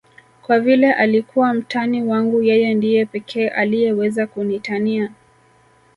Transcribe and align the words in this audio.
Kwa 0.41 0.59
vile 0.59 0.93
alikuwa 0.93 1.53
mtani 1.53 2.03
wangu 2.03 2.43
yeye 2.43 2.73
ndiye 2.73 3.05
pekee 3.05 3.47
aliyeweza 3.47 4.27
kunitania 4.27 5.11